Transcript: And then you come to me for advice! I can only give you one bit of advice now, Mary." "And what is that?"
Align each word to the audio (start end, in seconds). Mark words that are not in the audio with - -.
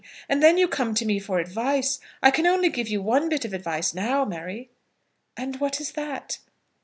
And 0.27 0.41
then 0.41 0.57
you 0.57 0.67
come 0.67 0.95
to 0.95 1.05
me 1.05 1.19
for 1.19 1.37
advice! 1.37 1.99
I 2.23 2.31
can 2.31 2.47
only 2.47 2.69
give 2.69 2.87
you 2.87 3.03
one 3.03 3.29
bit 3.29 3.45
of 3.45 3.53
advice 3.53 3.93
now, 3.93 4.25
Mary." 4.25 4.71
"And 5.37 5.59
what 5.59 5.79
is 5.79 5.91
that?" 5.91 6.39